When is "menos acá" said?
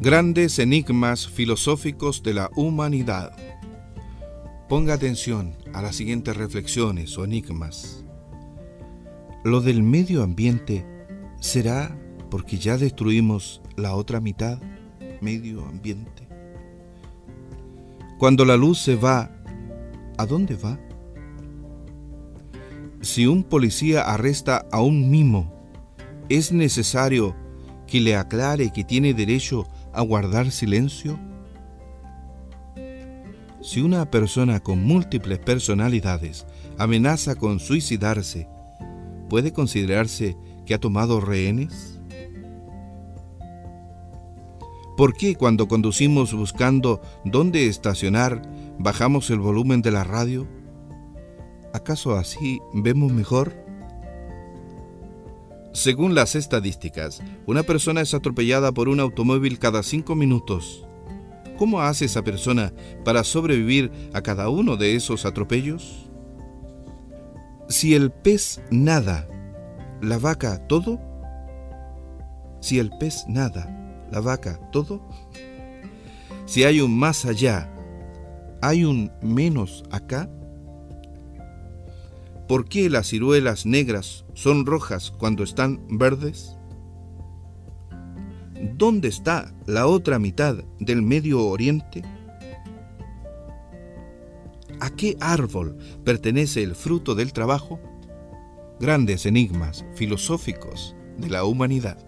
79.22-80.28